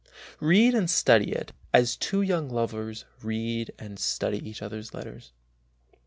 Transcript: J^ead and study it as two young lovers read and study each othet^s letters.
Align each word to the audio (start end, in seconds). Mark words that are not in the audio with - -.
J^ead 0.41 0.73
and 0.75 0.89
study 0.89 1.29
it 1.31 1.51
as 1.71 1.95
two 1.95 2.23
young 2.23 2.49
lovers 2.49 3.05
read 3.21 3.69
and 3.77 3.99
study 3.99 4.39
each 4.43 4.59
othet^s 4.61 4.95
letters. 4.95 5.31